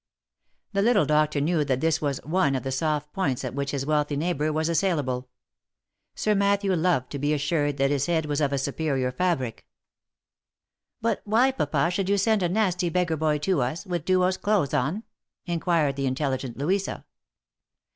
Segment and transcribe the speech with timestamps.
[0.73, 3.85] The little doctor knew that this was one of the soft points at which his
[3.85, 5.29] wealthy neighbour was assailable.
[6.15, 9.63] Sir Matthew loved to be assured that his head was of a superior fabric."
[11.03, 14.73] But why, papa, should you send a nasty beggar boy to us, with Duo's clothes
[14.73, 15.03] on?"
[15.45, 17.05] inquired the intelligent Louisa.